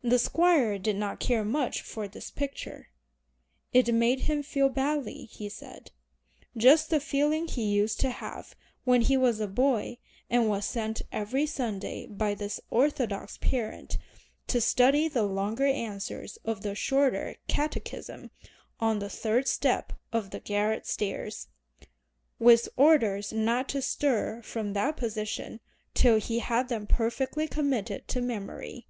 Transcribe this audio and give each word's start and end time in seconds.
The 0.00 0.20
Squire 0.20 0.78
did 0.78 0.94
not 0.94 1.18
care 1.18 1.44
much 1.44 1.82
for 1.82 2.06
this 2.06 2.30
picture. 2.30 2.90
It 3.72 3.92
made 3.92 4.20
him 4.20 4.44
feel 4.44 4.68
badly, 4.68 5.24
he 5.24 5.48
said, 5.48 5.90
just 6.56 6.88
the 6.88 7.00
feeling 7.00 7.48
he 7.48 7.64
used 7.64 7.98
to 8.00 8.10
have 8.10 8.54
when 8.84 9.00
he 9.02 9.16
was 9.16 9.40
a 9.40 9.48
boy 9.48 9.98
and 10.30 10.48
was 10.48 10.64
sent 10.66 11.02
every 11.10 11.46
Sunday 11.46 12.06
by 12.06 12.34
this 12.34 12.60
orthodox 12.70 13.38
parent 13.38 13.98
to 14.46 14.60
study 14.60 15.08
the 15.08 15.24
longer 15.24 15.66
answers 15.66 16.38
of 16.44 16.60
the 16.62 16.76
Shorter 16.76 17.34
Catechism 17.48 18.30
on 18.78 19.00
the 19.00 19.10
third 19.10 19.48
step 19.48 19.94
of 20.12 20.30
the 20.30 20.38
garret 20.38 20.86
stairs, 20.86 21.48
with 22.38 22.68
orders 22.76 23.32
not 23.32 23.68
to 23.70 23.82
stir 23.82 24.42
from 24.42 24.74
that 24.74 24.96
position 24.96 25.58
till 25.92 26.20
he 26.20 26.38
had 26.38 26.68
them 26.68 26.86
perfectly 26.86 27.48
committed 27.48 28.06
to 28.06 28.20
memory. 28.22 28.86